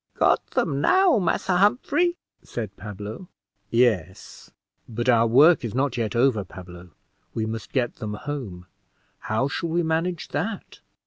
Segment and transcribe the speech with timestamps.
[0.15, 3.29] "Got them now, Massa Humphrey," said Pablo.
[3.69, 4.49] "Yes;
[4.89, 6.89] but our work is not yet over, Pablo;
[7.35, 8.65] we must get them home;
[9.19, 10.79] how shall we manage that?"